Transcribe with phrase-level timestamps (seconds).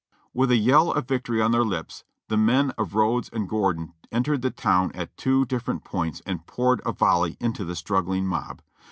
[0.33, 4.41] With a yell of victory on their lips, the men of Rodes and Gordon entered
[4.41, 8.63] the town at two different points and poured a volley into the struggling mob.